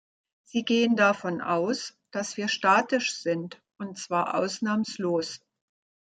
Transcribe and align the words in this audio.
Sie 0.45 0.63
gehen 0.65 0.95
davon 0.95 1.41
aus, 1.41 1.95
dass 2.09 2.35
wir 2.35 2.47
statisch 2.47 3.13
sind, 3.17 3.61
und 3.77 3.99
zwar 3.99 4.33
ausnahmslos. 4.33 5.41